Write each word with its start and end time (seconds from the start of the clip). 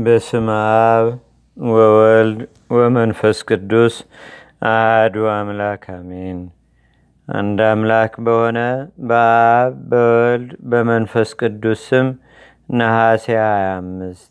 በስመ 0.00 0.48
አብ 0.56 1.06
ወወልድ 1.56 2.38
ወመንፈስ 2.70 3.38
ቅዱስ 3.48 3.94
አህዱ 4.68 5.16
አምላክ 5.30 5.82
አሜን። 5.94 6.38
አንድ 7.28 7.58
አምላክ 7.66 8.14
በሆነ 8.26 8.58
በአብ 9.08 9.74
በወልድ 9.90 10.52
በመንፈስ 10.70 11.30
ቅዱስ 11.40 11.82
ስም 11.88 12.08
ነሐሴ 12.74 13.26
25 13.40 14.30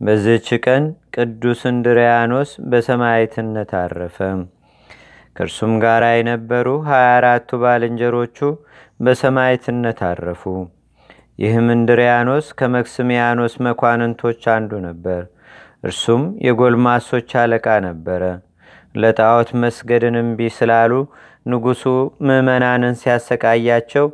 በዚህች 0.00 0.50
ቀን 0.66 0.84
ቅዱስ 1.16 1.62
እንድርያኖስ 1.72 2.52
በሰማዕትነት 2.70 3.72
አረፈ። 3.80 4.18
ከእርሱም 5.36 5.74
ጋር 5.84 6.04
የነበሩ 6.10 6.68
ሀያ 6.88 7.08
አራቱ 7.16 7.60
ባልንጀሮቹ 7.62 8.38
በሰማዕትነት 9.00 10.00
አረፉ። 10.04 10.44
ይህም 11.38 11.66
እንድርያኖስ 11.74 12.46
ከመክስሚያኖስ 12.58 13.54
መኳንንቶች 13.66 14.42
አንዱ 14.54 14.72
ነበር። 14.86 15.22
እርሱም 15.84 16.24
የጎልማሶች 16.46 17.30
አለቃ 17.42 17.66
ነበረ። 17.86 18.22
ለጣዖት 18.94 19.50
መስገድን 19.62 20.16
እምቢ 20.20 20.48
ስላሉ 20.56 20.92
ንጉሡ 21.46 21.82
ምዕመናንን 22.26 22.94
ሲያሰቃያቸው 23.00 24.06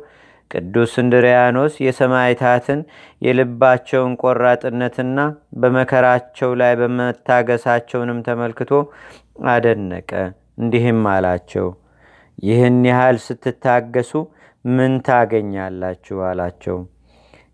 ቅዱስ 0.51 0.93
እንድርያኖስ 1.01 1.73
የሰማዕታትን 1.85 2.79
የልባቸውን 3.21 4.13
ቆራጥነትና 4.23 5.17
በመከራቸው 5.61 6.51
ላይ 6.61 6.73
በመታገሳቸውንም 6.79 8.21
ተመልክቶ 8.27 8.71
አደነቀ። 9.53 10.11
እንዲህም 10.59 11.03
አላቸው፣ 11.11 11.67
ይህን 12.43 12.79
ያህል 12.89 13.17
ስትታገሱ 13.25 14.11
ምን 14.65 14.93
ታገኛላችሁ? 15.07 16.17
አላቸው። 16.29 16.77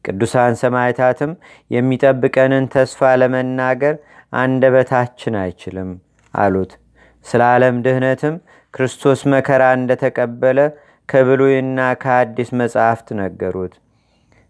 ቅዱሳን 0.06 0.54
ሰማዕታትም 0.62 1.32
የሚጠብቀንን 1.72 2.66
ተስፋ 2.74 3.12
ለመናገር 3.22 3.96
አንደበታችን 4.34 5.36
አይችልም 5.42 5.92
አሉት። 6.34 6.72
ስለ 7.26 7.42
ዓለም 7.54 7.76
ድህነትም 7.86 8.36
ክርስቶስ 8.74 9.20
መከራ 9.34 9.64
እንደተቀበለ 9.78 10.60
ከብሉይና 11.10 11.80
ከአዲስ 12.02 12.50
መጽሐፍት 12.62 13.08
ነገሩት። 13.20 13.74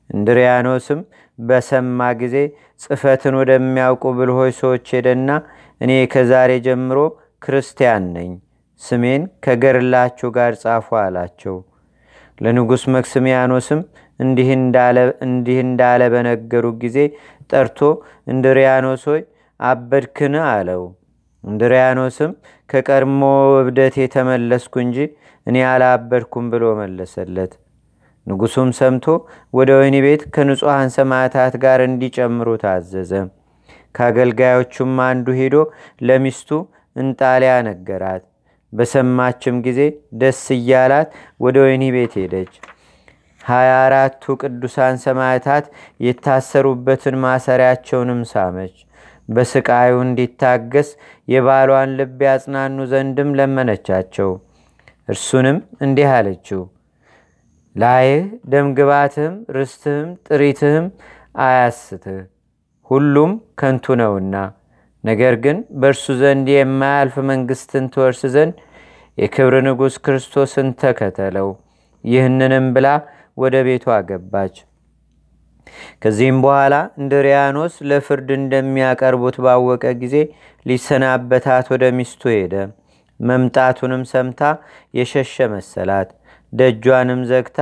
እንድሪያኖስም 0.10 1.00
በሰማ 1.40 2.00
ጊዜ 2.22 2.36
ጽፈትን 2.82 3.36
ወደሚያውቁ 3.40 4.04
ብልሆች 4.18 4.54
ሰዎች 4.62 4.88
ሄደና 4.96 5.30
እኔ 5.82 5.92
ከዛሬ 6.14 6.52
ጀምሮ 6.68 7.00
ክርስቲያን 7.42 8.04
ነኝ፣ 8.16 8.30
ስሜን 8.82 9.24
ከገርላችሁ 9.46 10.30
ጋር 10.38 10.54
ጻፉ 10.64 10.88
አላቸው። 11.02 11.56
ለንጉሥ 12.40 12.84
መክስሚያኖስም 12.96 13.80
እንዲህ 14.20 14.50
እንዳለ 15.66 16.02
በነገሩ 16.14 16.66
ጊዜ 16.84 16.98
ጠርቶ 17.52 17.80
እንድሪያኖስ 18.28 19.04
ሆይ 19.12 19.22
አበድክን 19.60 20.36
አለው። 20.48 20.84
እንድሪያኖስም 21.44 22.32
ከቀድሞ 22.70 23.22
እብደት 23.60 23.96
የተመለስኩ 24.02 24.74
እንጂ 24.86 24.98
እኔ 25.48 25.58
አላበድኩም 25.72 26.46
ብሎ 26.54 26.66
መለሰለት። 26.80 27.52
ንጉሱም 28.28 28.70
ሰምቶ 28.80 29.06
ወደ 29.54 29.72
ወይኒ 29.80 29.96
ቤት 30.06 30.22
ከንጹሐን 30.36 30.90
ሰማዕታት 30.96 31.56
ጋር 31.64 31.80
እንዲጨምሩ 31.88 32.48
ታዘዘ። 32.64 33.12
ከአገልጋዮቹም 33.96 34.96
አንዱ 35.08 35.28
ሄዶ 35.40 35.56
ለሚስቱ 36.02 36.50
እንጣሊያ 36.96 37.54
ነገራት። 37.68 38.24
በሰማችም 38.76 39.58
ጊዜ 39.66 39.80
ደስ 40.22 40.42
እያላት 40.56 41.10
ወደ 41.40 41.58
ወይኒ 41.66 41.84
ቤት 41.96 42.14
ሄደች። 42.22 42.54
ሀያ 43.42 43.72
አራቱ 43.82 44.34
ቅዱሳን 44.42 44.96
ሰማዕታት 45.04 45.66
የታሰሩበትን 46.06 47.16
ማሰሪያቸውንም 47.24 48.22
ሳመች። 48.32 48.76
በስቃዩ 49.30 49.94
እንዲታገስ 50.04 50.90
የባሏን 51.28 51.92
ልብ 52.00 52.20
ያጽናኑ 52.28 52.78
ዘንድም 52.92 53.30
ለመነቻቸው። 53.40 54.32
እርሱንም 55.10 55.58
እንዲህ 55.86 56.10
አለችው፣ 56.16 56.62
ላይህ 57.76 58.20
ደምግባትህም 58.52 59.36
ርስትህም 59.56 60.10
ጥሪትህም 60.28 60.86
አያስትህ፣ 61.46 62.20
ሁሉም 62.90 63.32
ከንቱ 63.60 63.96
ነውና 64.02 64.36
ነገር 65.06 65.34
ግን 65.44 65.58
በእርሱ 65.82 66.06
ዘንድ 66.22 66.48
የማያልፍ 66.54 67.16
መንግስትን 67.32 67.86
ትወርስ 67.94 68.22
ዘንድ 68.36 68.56
የክብር 69.18 69.56
ንጉሥ 69.68 69.96
ክርስቶስን 70.06 70.70
ተከተለው። 70.82 71.50
ይህንንም 72.04 72.66
ብላ 72.76 72.88
ወደ 73.38 73.56
ቤቷ 73.68 73.86
ገባች። 74.10 74.56
ከዚህም 76.02 76.38
በኋላ 76.44 76.74
እንድሪያኖስ 77.02 77.76
ለፍርድ 77.90 78.30
እንደሚያቀርቡት 78.36 79.38
ባወቀ 79.46 79.86
ጊዜ 80.02 80.16
ሊሰናበታት 80.66 81.66
ወደ 81.74 81.86
ሚስቱ 81.98 82.24
ሄደ። 82.36 82.54
መምጣቱንም 83.20 84.04
ሰምታ 84.12 84.42
የሸሸ 84.94 85.48
መሰላት። 85.54 86.10
ደጇንም 86.54 87.22
ዘግታ 87.32 87.60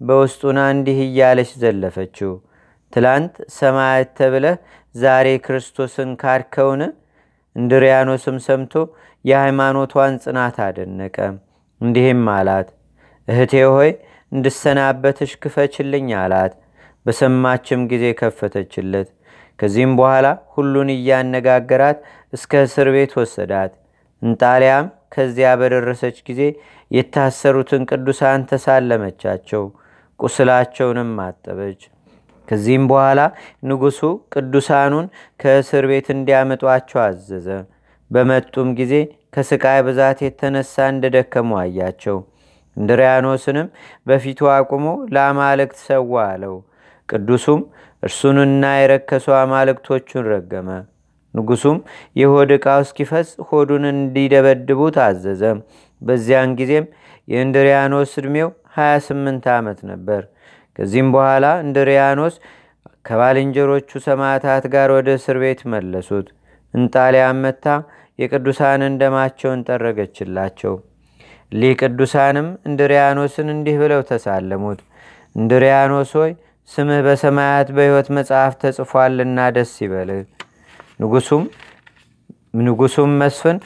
በውስጡና 0.00 0.60
እንዲህ 0.74 0.98
እያለች 1.06 1.50
ዘለፈችው። 1.62 2.32
ትላንት 2.92 3.34
ሰማያት 3.56 4.10
ተብለህ 4.18 4.56
ዛሬ 4.94 5.26
ክርስቶስን 5.46 6.10
ካድከውን? 6.22 6.82
እንድሪያኖስም 7.56 8.36
ሰምቶ 8.46 8.74
የሃይማኖቷን 9.24 10.14
ጽናት 10.24 10.56
አደነቀ። 10.66 11.16
እንዲህም 11.80 12.22
አላት፣ 12.34 12.68
እህቴ 13.28 13.54
ሆይ 13.72 13.90
እንድሰናበትሽ 14.32 15.32
ክፈችልኝ 15.42 16.08
አላት። 16.22 16.52
በሰማችም 17.06 17.80
ጊዜ 17.92 18.04
ከፈተችለት። 18.20 19.08
ከዚህም 19.58 19.92
በኋላ 19.98 20.26
ሁሉን 20.54 20.88
እያነጋገራት 20.94 21.98
እስከ 22.32 22.62
እስር 22.66 22.88
ቤት 22.94 23.12
ወሰዳት። 23.18 23.72
እንጣሊያም 24.22 24.86
ከዚያ 25.14 25.50
በደረሰች 25.60 26.16
ጊዜ 26.28 26.40
የታሰሩትን 26.90 27.82
ቅዱሳን 27.90 28.40
ተሳለመቻቸው፣ 28.50 29.64
ቁስላቸውንም 30.20 31.12
አጠበች። 31.24 31.80
ከዚህም 32.48 32.84
በኋላ 32.90 33.20
ንጉሡ 33.68 34.00
ቅዱሳኑን 34.34 35.06
ከእስር 35.40 35.86
ቤት 35.90 36.08
እንዲያመጧቸው 36.16 37.00
አዘዘ። 37.04 37.48
በመጡም 38.10 38.68
ጊዜ 38.78 38.94
ከስቃይ 39.34 39.80
ብዛት 39.86 40.18
የተነሳ 40.24 40.74
እንደደከሙ 40.92 41.50
አያቸው። 41.62 42.18
እንድሪያኖስንም 42.76 43.68
በፊቱ 44.06 44.48
አቁሞ 44.54 44.84
ለአማልክት 45.14 45.78
ሰዋ 45.86 46.14
አለው። 46.32 46.56
ቅዱሱም 47.08 47.60
እርሱንና 48.02 48.64
የረከሱ 48.78 49.26
አማልክቶቹን 49.40 50.24
ረገመ። 50.32 50.68
ንጉሱም 51.34 51.78
የሆድ 52.16 52.50
ዕቃው 52.56 52.80
እስኪፈስ 52.84 53.28
ሆዱን 53.48 53.84
እንዲደበድቡ 53.92 54.80
ታዘዘ። 54.96 55.42
በዚያን 56.02 56.50
ጊዜም 56.58 56.86
የእንድሪያኖስ 57.28 58.12
ዕድሜው 58.20 58.48
28 58.76 59.48
ዓመት 59.56 59.78
ነበር። 59.90 60.22
ከዚህም 60.78 61.08
በኋላ 61.14 61.46
እንድሪያኖስ 61.64 62.34
ከባልንጀሮቹ 63.06 63.90
ሰማዕታት 64.06 64.64
ጋር 64.74 64.88
ወደ 64.96 65.08
እስር 65.18 65.36
ቤት 65.42 65.60
መለሱት። 65.72 66.26
እንጣሊያን 66.74 67.38
መታ 67.44 67.66
የቅዱሳንን 68.18 68.94
ደማቸውን 69.00 69.60
ጠረገችላቸው። 69.68 70.74
ሊህ 71.52 71.72
ቅዱሳንም 71.80 72.48
እንድሪያኖስን 72.68 73.48
እንዲህ 73.54 73.76
ብለው 73.82 74.00
ተሳለሙት። 74.10 74.80
እንድሪያኖስ 75.36 76.12
ሆይ 76.18 76.32
ስምህ 76.68 77.00
በሰማያት 77.06 77.68
በሕይወት 77.76 78.08
መጽሐፍ 78.16 78.52
ተጽፏልና 78.62 79.38
ደስ 79.56 79.72
ይበልህ። 79.84 80.22
ንጉሱም 82.60 83.10
መስፍን 83.20 83.58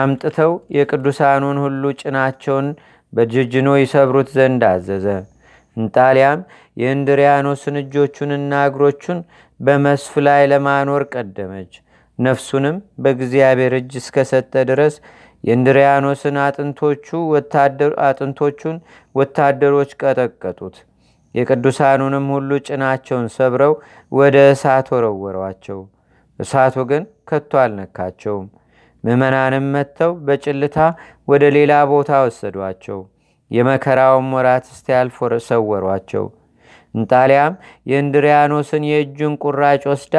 አምጥተው 0.00 0.52
የቅዱሳኑን 0.76 1.58
ሁሉ 1.64 1.82
ጭናቸውን 2.00 2.68
በጅጅኖ 3.12 3.68
ይሰብሩት 3.82 4.28
ዘንድ 4.36 4.62
አዘዘ። 4.70 5.06
እንጣሊያም 5.76 6.40
የእንድሪያኖስን 6.76 7.76
እጆቹንና 7.82 8.62
እግሮቹን 8.68 9.18
በመስፍ 9.60 10.14
ላይ 10.26 10.42
ለማኖር 10.52 11.02
ቀደመች። 11.14 11.72
ነፍሱንም 12.18 12.76
በእግዚአብሔር 13.02 13.72
እጅ 13.78 13.92
እስከሰጠ 14.00 14.52
ድረስ 14.70 14.94
የእንድሪያኖስን 15.44 16.36
አጥንቶቹን 18.06 18.76
ወታደሮች 19.14 19.90
ቀጠቀጡት። 20.02 20.76
የቅዱሳኑንም 21.34 22.26
ሁሉ 22.34 22.50
ጭናቸውን 22.66 23.26
ሰብረው 23.36 23.72
ወደ 24.12 24.36
እሳት 24.52 24.86
ወረወሯቸው። 24.94 25.80
እሳቱ 26.38 26.76
ግን 26.90 27.02
ከቶ 27.28 27.52
አልነካቸውም። 27.62 28.46
ምዕመናንም 29.04 29.66
መጥተው 29.74 30.12
በጭልታ 30.26 30.78
ወደ 31.28 31.44
ሌላ 31.56 31.72
ቦታ 31.90 32.10
ወሰዷቸው። 32.24 32.98
የመከራውን 33.50 34.28
ወራት 34.36 34.66
እስቲያልፍ 34.72 35.16
ሰወሯቸው። 35.46 36.24
እንጣሊያም 36.94 37.54
የእንድሪያኖስን 37.90 38.84
የእጁን 38.90 39.34
ቁራጭ 39.44 39.82
ወስዳ 39.90 40.14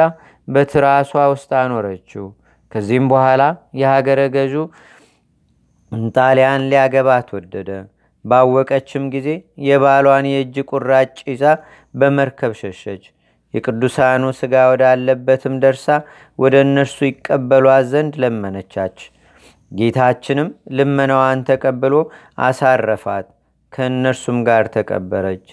በትራሷ 0.48 1.12
ውስጥ 1.32 1.50
አኖረችው። 1.60 2.26
ከዚህም 2.72 3.06
በኋላ 3.12 3.42
የሀገረ 3.80 4.20
ገዡ 4.34 4.54
እንጣሊያን 5.92 6.66
ሊያገባት 6.70 7.28
ወደደ። 7.36 7.68
ባወቀችም 8.24 9.04
ጊዜ 9.14 9.28
የባሏን 9.66 10.26
የእጅ 10.30 10.56
ቁራጭ 10.70 11.16
ይዛ 11.30 11.44
በመርከብ 11.94 12.52
ሸሸች። 12.60 13.04
የቅዱሳኑ 13.54 14.24
ሥጋ 14.38 14.54
ወዳለበትም 14.70 15.54
ደርሳ 15.62 15.86
ወደ 16.38 16.54
እነርሱ 16.66 16.98
ይቀበሏት 17.08 17.86
ዘንድ 17.92 18.14
ለመነቻች። 18.22 18.98
ጌታችንም 19.70 20.48
ልመናዋን 20.72 21.40
ተቀብሎ 21.48 21.94
አሳረፋት፣ 22.40 23.26
ከእነርሱም 23.72 24.38
ጋር 24.48 24.64
ተቀበረች። 24.76 25.46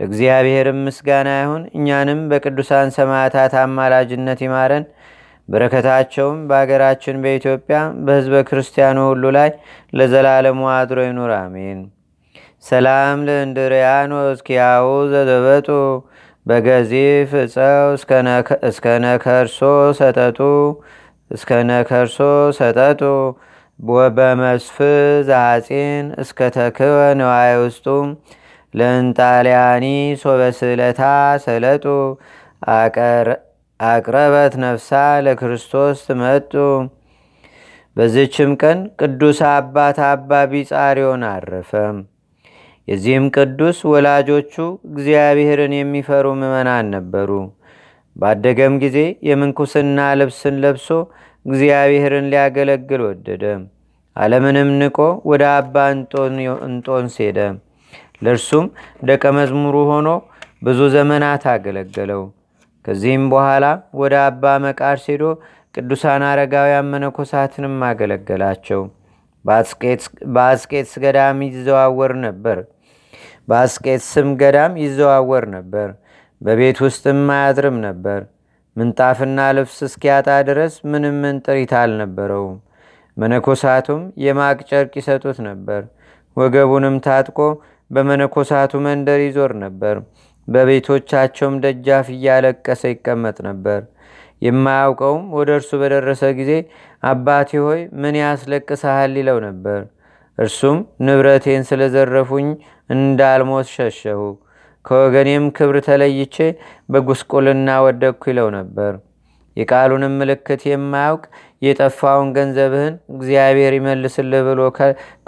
ለእግዚአብሔርም 0.00 0.78
ምስጋና 0.86 1.30
ይሁን። 1.40 1.62
እኛንም 1.78 2.20
በቅዱሳን 2.30 2.88
ሰማዕታት 2.96 3.54
አማላጅነት 3.62 4.40
ይማረን። 4.46 4.84
በረከታቸውም 5.48 6.38
በአገራችን 6.48 7.16
በኢትዮጵያ 7.22 7.78
በሕዝበ 8.04 8.36
ክርስቲያኑ 8.48 8.98
ሁሉ 9.08 9.24
ላይ 9.36 9.50
ለዘላለሙ 9.92 10.60
አድሮ 10.74 10.98
ይኑር፣ 11.06 11.32
አሜን። 11.38 11.80
ሰላም 12.64 13.20
ለእንድርያኖስ 13.28 14.40
ኪያሁ 14.46 14.84
ዘዘበጡ 15.12 15.68
በገዚፍ 16.46 17.30
እፀው 17.40 17.88
እስከ 18.68 18.86
ነከርሶ 19.04 19.58
ሰጠጡ 19.98 20.38
እስከ 21.32 21.50
ነከርሶ 21.68 22.16
ሰጠጡ 22.56 23.02
በመስፍ 24.16 24.76
ዛሐፂን 25.28 26.06
እስከ 26.22 26.48
ተክወ 26.56 26.98
ንዋይ 27.20 27.52
ውስጡ 27.62 27.86
ለእንጣልያኒ 28.74 29.84
ሶበስለታ 30.22 31.00
ሰለጡ 31.44 31.86
አቅረበት 33.80 34.54
ነፍሳ 34.64 34.90
ለክርስቶስ 35.26 35.98
ትመጡ። 36.06 36.52
በዝችም 37.96 38.50
ቀን 38.62 38.78
ቅዱስ 39.00 39.38
አባት 39.50 39.98
አባ 40.08 40.30
ቢጻሪዮን 40.52 41.24
አረፈ። 41.30 41.72
የዚህም 42.88 43.26
ቅዱስ 43.36 43.78
ወላጆቹ 43.90 44.54
እግዚአብሔርን 44.90 45.74
የሚፈሩ 45.76 46.26
ምዕመናን 46.40 46.86
ነበሩ። 46.94 47.30
ባደገም 48.16 48.74
ጊዜ 48.82 48.98
የምንኩስና 49.28 49.98
ልብስን 50.20 50.56
ለብሶ 50.64 50.88
እግዚአብሔርን 51.46 52.26
ሊያገለግል 52.32 53.02
ወደደ። 53.08 53.44
ዓለምንም 54.16 54.70
ንቆ 54.80 54.98
ወደ 55.30 55.42
አባ 55.54 55.74
እንጦንስ 56.66 57.14
ሄደ። 57.24 57.38
ለእርሱም 58.24 58.66
ደቀ 59.08 59.24
መዝሙሩ 59.38 59.76
ሆኖ 59.90 60.08
ብዙ 60.62 60.80
ዘመናት 60.94 61.44
አገለገለው። 61.52 62.22
ከዚህም 62.84 63.24
በኋላ 63.32 63.64
ወደ 64.00 64.14
አባ 64.26 64.44
መቃርስ 64.64 65.04
ሄዶ 65.12 65.24
ቅዱሳን 65.74 66.22
አረጋውያን 66.28 66.90
መነኮሳትንም 66.92 67.76
አገለገላቸው። 67.88 68.80
በአስቄትስ 70.34 70.92
ገዳም 71.04 71.38
ይዘዋወር 71.48 72.12
ነበር። 72.26 72.58
በአስቄትስም 73.48 74.28
ገዳም 74.42 74.72
ይዘዋወር 74.82 75.44
ነበር። 75.56 75.88
በቤት 76.42 76.78
ውስጥም 76.84 77.20
አያድርም 77.34 77.76
ነበር። 77.86 78.20
ምንጣፍና 78.76 79.38
ልብስ 79.56 79.78
እስኪያጣ 79.86 80.28
ድረስ 80.48 80.74
ምንም 80.90 81.16
ምን 81.22 81.36
ጥሪት 81.46 81.72
አልነበረውም። 81.80 82.56
መነኮሳቱም 83.16 84.02
የማቅ 84.24 84.58
ጨርቅ 84.70 84.92
ይሰጡት 85.00 85.38
ነበር። 85.48 85.82
ወገቡንም 86.36 86.96
ታጥቆ 87.06 87.38
በመነኮሳቱ 87.90 88.72
መንደር 88.86 89.20
ይዞር 89.24 89.52
ነበር። 89.64 89.96
በቤቶቻቸውም 90.48 91.56
ደጃፍ 91.64 92.06
እያለቀሰ 92.14 92.82
ይቀመጥ 92.92 93.36
ነበር። 93.48 93.80
የማያውቀውም 94.42 95.24
ወደ 95.36 95.50
እርሱ 95.58 95.70
በደረሰ 95.82 96.22
ጊዜ 96.38 96.52
አባቴ 97.02 97.50
ሆይ 97.66 97.80
ምን 98.02 98.14
ያስለቅሰሃል? 98.22 99.12
ይለው 99.20 99.38
ነበር። 99.46 99.80
እርሱም 100.38 100.78
ንብረቴን 101.06 101.62
ስለዘረፉኝ 101.68 102.48
እንዳልሞት 102.90 103.68
ሸሸሁ፣ 103.74 104.20
ከወገኔም 104.84 105.44
ክብር 105.56 105.76
ተለይቼ 105.86 106.36
በጉስቁልና 106.88 107.68
ወደቅኩ 107.86 108.22
ይለው 108.32 108.48
ነበር። 108.56 108.92
የቃሉንም 109.56 110.14
ምልክት 110.20 110.62
የማያውቅ 110.68 111.24
የጠፋውን 111.62 112.28
ገንዘብህን 112.36 112.94
እግዚአብሔር 113.16 113.74
ይመልስልህ 113.78 114.42
ብሎ 114.48 114.60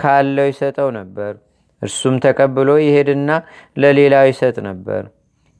ካለው 0.03 0.47
ይሰጠው 0.51 0.89
ነበር። 0.99 1.33
እርሱም 1.83 2.17
ተቀብሎ 2.25 2.71
ይሄድና 2.83 3.31
ለሌላው 3.77 4.27
ይሰጥ 4.31 4.56
ነበር። 4.69 5.03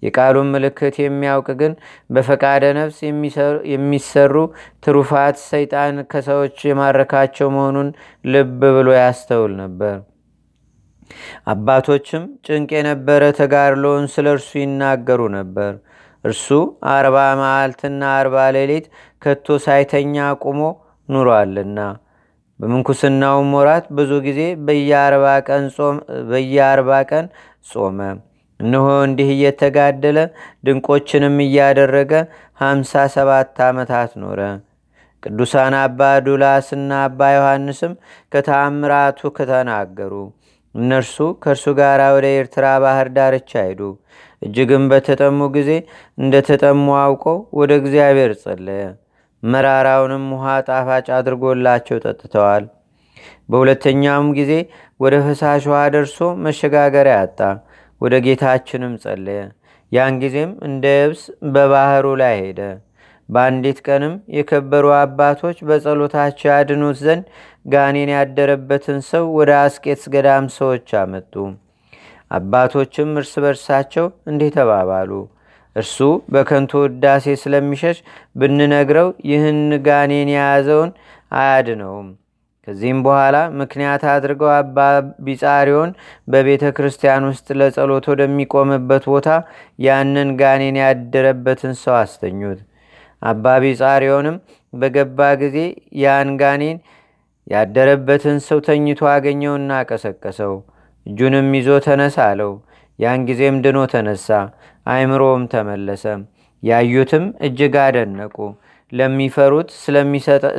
የቃሉን 0.03 0.49
ምልክት 0.55 0.97
የሚያውቅ 1.01 1.49
ግን 1.61 1.73
በፈቃደ 2.11 2.65
ነፍስ 2.79 2.99
የሚሰሩ 3.75 4.35
ትሩፋት 4.85 5.37
ሰይጣን 5.51 6.03
ከሰዎች 6.13 6.59
የማረካቸው 6.71 7.49
መሆኑን 7.57 7.89
ልብ 8.25 8.61
ብሎ 8.77 8.89
ያስተውል 8.99 9.55
ነበር። 9.63 9.97
አባቶችም 11.47 12.25
ጭንቅ 12.47 12.71
የነበረ 12.77 13.23
ተጋድሎውን 13.39 14.07
ስለ 14.15 14.27
እርሱ 14.37 14.51
ይናገሩ 14.61 15.21
ነበር። 15.37 15.73
እርሱ 16.25 16.47
አርባ 16.93 17.17
መዓልትና 17.41 18.03
አርባ 18.19 18.37
ሌሊት 18.57 18.87
ከቶ 19.23 19.57
ሳይተኛ 19.65 20.17
ቁሞ 20.45 20.61
ኑሯልና 21.09 21.79
በምንኩስናውም 22.61 23.51
ወራት 23.57 23.87
ብዙ 23.97 24.11
ጊዜ 24.27 24.41
በየአርባ 24.67 25.27
ቀን 27.11 27.27
ጾመ። 27.71 27.99
እነሆ 28.61 28.87
እንዲህ 29.07 29.29
እየተጋደለ 29.35 30.19
ድንቆችንም 30.67 31.37
እያደረገ 31.45 32.13
ሀምሳ 32.61 32.93
ሰባት 33.15 33.59
ዓመታት 33.67 34.13
ኖረ። 34.23 34.41
ቅዱሳን 35.23 35.75
አባ 35.81 36.01
ዱላስና 36.27 36.93
አባ 37.07 37.31
ዮሐንስም 37.37 37.93
ከተአምራቱ 38.33 39.31
ከተናገሩ። 39.37 40.13
እነርሱ 40.75 41.15
ከእርሱ 41.43 41.65
ጋር 41.79 42.01
ወደ 42.17 42.27
ኤርትራ 42.39 42.67
ባህር 42.85 43.09
ዳርቻ 43.17 43.53
ሄዱ። 43.67 43.81
እጅግም 44.43 44.85
በተጠሙ 44.91 45.41
ጊዜ 45.57 45.71
እንደ 46.19 46.35
ተጠሙ 46.49 46.87
አውቀው 47.03 47.39
ወደ 47.59 47.71
እግዚአብሔር 47.81 48.33
ጸለየ። 48.43 48.83
መራራውንም 49.43 50.25
ውሃ 50.35 50.47
ጣፋጭ 50.69 51.07
አድርጎላቸው 51.17 51.99
ጠጥተዋል። 52.05 52.65
በሁለተኛውም 53.49 54.29
ጊዜ 54.39 54.53
ወደ 55.01 55.15
ፈሳሽ 55.27 55.65
ውሃ 55.71 55.83
ደርሶ 55.95 56.17
መሸጋገሪያ 56.45 57.17
አጣ። 57.25 57.39
ወደ 58.01 58.15
ጌታችንም 58.27 58.95
ጸለየ። 59.05 59.41
ያን 59.93 60.15
ጊዜም 60.23 60.53
እንደ 60.69 60.85
የብስ 60.97 61.23
በባህሩ 61.55 62.07
ላይ 62.23 62.35
ሄደ። 62.43 62.61
በአንዲት 63.29 63.79
ቀንም 63.87 64.15
የከበሩ 64.37 64.87
አባቶች 64.97 65.59
በጸሎታቸው 65.69 66.49
ያድኑት 66.53 66.99
ዘንድ 67.03 67.25
ጋኔን 67.67 68.11
ያደረበትን 68.15 68.99
ሰው 69.11 69.25
ወደ 69.39 69.51
አስቄትስ 69.61 70.05
ገዳም 70.15 70.49
ሰዎች 70.57 70.89
አመጡ። 71.01 71.35
አባቶችም 72.31 73.11
እርስ 73.19 73.33
በርሳቸው 73.45 74.07
እንዲህ 74.31 74.51
ተባባሉ። 74.57 75.11
እርሱ 75.77 75.97
በከንቱ 76.33 76.73
ውዳሴ 76.83 77.35
ስለሚሸሽ 77.41 77.97
ብንነግረው 78.41 79.09
ይህን 79.31 79.59
ጋኔን 79.87 80.29
የያዘውን 80.35 80.91
አያድነውም። 81.37 82.11
ከዚህም 82.67 83.01
በኋላ 83.07 83.37
ምክንያት 83.61 84.03
አድርገው 84.13 84.51
አባ 84.53 84.77
ቢጻሪዮን 85.27 85.91
በቤተ 86.29 86.65
ክርስቲያን 86.77 87.27
ውስጥ 87.31 87.47
ለጸሎት 87.61 88.07
ወደሚቆምበት 88.13 89.05
ቦታ 89.13 89.29
ያንን 89.79 90.31
ጋኔን 90.41 90.79
ያደረበትን 90.83 91.75
ሰው 91.83 91.95
አስተኙት። 91.99 92.61
አባ 93.25 93.55
ቢጻሪዮንም 93.63 94.37
በገባ 94.73 95.29
ጊዜ 95.43 95.59
ያን 96.03 96.31
ጋኔን 96.41 96.79
ያደረበትን 97.47 98.39
ሰው 98.47 98.59
ተኝቶ 98.67 99.01
አገኘውና 99.13 99.71
ቀሰቀሰው። 99.89 100.55
እጁንም 101.07 101.49
ይዞ 101.59 101.71
ተነሳ 101.87 102.19
አለው። 102.31 102.53
ያን 102.99 103.23
ጊዜም 103.29 103.57
ድኖ 103.65 103.79
ተነሳ፣ 103.93 104.29
አይምሮም 104.87 105.43
ተመለሰ። 105.53 106.05
ያዩትም 106.63 107.25
እጅግ 107.47 107.75
አደነቁ። 107.85 108.37
ለሚፈሩት 108.93 109.69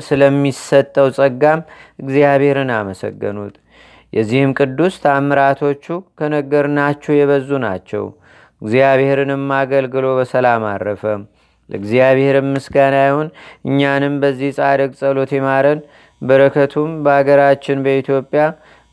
ስለሚሰጠው 0.08 1.08
ጸጋም 1.18 1.62
እግዚአብሔርን 2.00 2.72
አመሰገኑት። 2.78 3.56
የዚህም 4.14 4.52
ቅዱስ 4.60 4.96
ታምራቶቹ 5.04 5.86
ከነገርናችሁ 6.20 7.14
የበዙ 7.16 7.50
ናቸው። 7.66 8.06
እግዚአብሔርንም 8.62 9.46
አገልግሎ 9.58 10.06
በሰላም 10.20 10.64
አረፈ። 10.72 11.04
ለእግዚአብሔርም 11.70 12.48
ምስጋና 12.56 12.96
ይሁን። 13.06 13.28
እኛንም 13.68 14.16
በዚህ 14.22 14.52
ጻድቅ 14.58 14.92
ጸሎት 15.00 15.32
ይማረን። 15.38 15.80
በረከቱም 16.22 16.92
በአገራችን 17.06 17.80
በኢትዮጵያ 17.86 18.44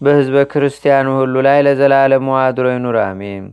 በሕዝበ 0.01 0.37
ክርስቲያኑ 0.53 1.09
ሁሉ 1.19 1.35
ላይ 1.47 1.59
ለዘላለሙ 1.67 2.29
አድሮ 2.41 2.67
ይኑር፣ 2.75 2.97
አሜን። 3.05 3.45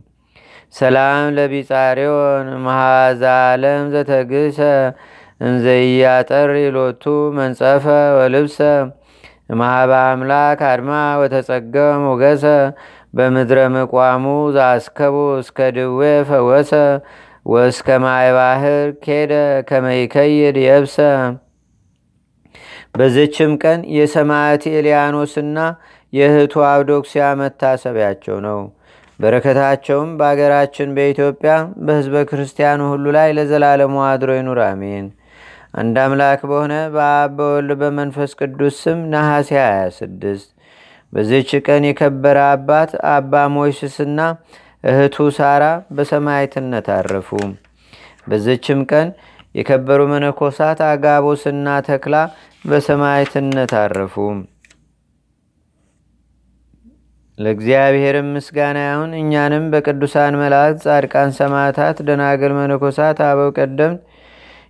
ሰላም 0.74 1.22
ለቢጻሬዮን 1.36 2.48
መሃዛ 2.64 3.22
ዘተግሰ 3.94 4.58
እንዘያጠር 5.40 6.50
ሎቱ 6.74 7.04
መንጸፈ 7.36 7.84
ወልብሰ 8.18 8.58
ማህበ 9.60 9.92
አምላክ 10.04 10.60
አድማ 10.68 10.90
ወተጸገ 11.20 11.74
ሞገሰ 12.02 12.44
በምድረ 13.14 13.58
ምቋሙ 13.74 14.24
ዛስከቡ 14.56 15.14
እስከ 15.40 15.58
ድዌ 15.76 16.00
ፈወሰ 16.28 16.72
ወእስከ 17.46 17.88
ማይ 18.02 18.28
ባህር 18.36 18.88
ኬደ 19.04 19.32
ከመይከይድ 19.68 20.56
የብሰ። 20.64 20.96
በዝችም 22.94 23.52
ቀን 23.62 23.80
የሰማዕት 23.96 24.64
ኤልያኖስና 24.72 25.58
የእህቱ 26.12 26.54
አብዶክሲያ 26.68 27.24
መታሰቢያቸው 27.40 28.36
ነው። 28.46 28.60
በረከታቸውም 29.18 30.10
በአገራችን 30.18 30.94
በኢትዮጵያ 30.96 31.54
በሕዝበ 31.84 32.22
ክርስቲያኑ 32.30 32.80
ሁሉ 32.92 33.06
ላይ 33.16 33.28
ለዘላለሙ 33.38 33.96
አድሮ 34.06 34.30
ይኑር፣ 34.38 34.60
አሜን። 34.66 35.06
አንድ 35.74 35.96
አምላክ 36.04 36.40
በሆነ 36.50 36.74
በአብ 36.94 37.34
በወልድ 37.38 37.72
በመንፈስ 37.82 38.30
ቅዱስ 38.40 38.76
ስም 38.84 39.00
ነሐሴ 39.12 39.50
26 39.64 40.48
በዚህች 41.12 41.50
ቀን 41.66 41.84
የከበረ 41.88 42.38
አባት 42.54 42.90
አባ 43.12 43.42
ሞይስስና 43.54 44.18
እህቱ 44.84 45.16
ሳራ 45.36 45.64
በሰማይትነት 45.96 46.86
አረፉ። 46.94 47.28
በዚችም 48.26 48.80
ቀን 48.90 49.08
የከበሩ 49.54 50.00
መነኮሳት 50.12 50.80
አጋቦስና 50.88 51.68
ተክላ 51.86 52.16
በሰማይትነት 52.64 53.72
አረፉ። 53.80 54.14
ለእግዚአብሔርም 57.38 58.28
ምስጋና 58.34 58.78
ይሁን። 58.86 59.12
እኛንም 59.20 59.64
በቅዱሳን 59.72 60.34
መላእክት፣ 60.40 60.80
ጻድቃን፣ 60.86 61.30
ሰማዕታት፣ 61.38 61.98
ደናግል፣ 62.08 62.52
መነኮሳት፣ 62.58 63.20
አበው 63.28 63.50
ቀደምት 63.58 64.00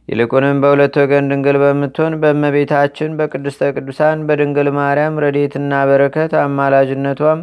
ይልቁንም 0.08 0.60
በሁለት 0.62 0.94
ወገን 1.00 1.28
ድንግል 1.30 1.56
በምትሆን 1.62 2.14
በእመቤታችን 2.22 3.10
በቅድስተ 3.18 3.70
ቅዱሳን 3.74 4.24
በድንግል 4.28 4.68
ማርያም 4.78 5.18
ረዴትና 5.24 5.72
በረከት 5.90 6.32
አማላጅነቷም 6.40 7.40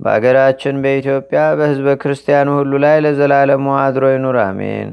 በአገራችን 0.00 0.76
በኢትዮጵያ 0.84 1.40
በሕዝበ 1.58 1.94
ክርስቲያኑ 2.02 2.48
ሁሉ 2.58 2.72
ላይ 2.84 2.96
ለዘላለሙ 3.04 3.66
አድሮ 3.80 4.04
ይኑር፣ 4.12 4.38
አሜን። 4.44 4.90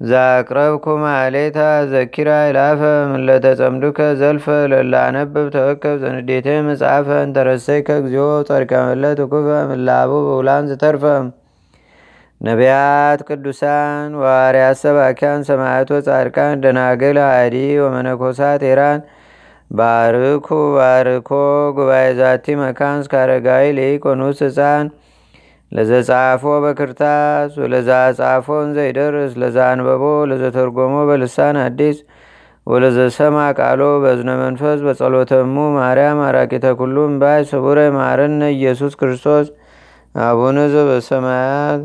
ዛቅረብኩ 0.00 0.86
ማሌታ 1.02 1.58
ዘኪራ 1.92 2.30
ይላፈ 2.48 2.80
ምለተጸምዱከ 3.12 3.98
ዘልፈ 4.20 4.46
ለላነብብ 4.72 5.46
ተወከብ 5.54 5.94
ዘንዴቴ 6.02 6.48
መጽሐፈ 6.66 7.08
እንተረሰይከ 7.22 7.88
እግዚኦ 8.02 8.26
ጸድቀመለት 8.48 9.20
ኩፈ 9.32 9.48
ምላቡ 9.70 10.12
በውላን 10.26 10.68
ዝተርፈ 10.72 11.04
ነቢያት፣ 12.40 13.20
ቅዱሳን፣ 13.28 14.10
ዋርያት፣ 14.22 14.76
ሰባኪያን፣ 14.82 15.46
ሰማያቶ፣ 15.48 15.90
ጻድቃን፣ 16.06 16.60
ደናግል፣ 16.64 17.18
አዲ 17.30 17.54
ወመነኮሳት 17.84 18.62
ኤራን 18.70 19.00
ባርኩ 19.70 20.48
ባርኮ 20.76 21.30
ጉባኤ 21.76 22.06
ዛቲ 22.18 22.54
መካን 22.60 23.00
እስካረጋዊ 23.02 23.64
ሊቆኑስ 23.78 24.40
ህፃን 24.46 24.86
ለዘጻፎ 25.72 26.44
በክርታስ 26.64 27.52
ወለዛ 27.62 27.90
ጻፎን 28.18 28.68
ዘይደርስ 28.76 29.32
ለዛ 29.42 29.58
አንበቦ 29.72 30.02
ለዘተርጎሞ 30.30 30.94
በልሳን 31.08 31.56
አዲስ 31.64 31.96
ወለዘሰማ 32.66 33.36
ቃሎ 33.58 33.82
በዝነ 34.04 34.30
መንፈስ 34.42 34.78
በጸሎተሙ 34.86 35.66
ማርያም 35.76 36.20
አራቂተ 36.28 36.66
ኩሉም 36.80 37.12
ባይ 37.22 37.42
ስቡረ 37.50 37.80
ማርነ 37.98 38.42
ኢየሱስ 38.56 38.94
ክርስቶስ 39.00 39.46
አቡነ 40.22 40.58
ዘበሰማያት 40.74 41.82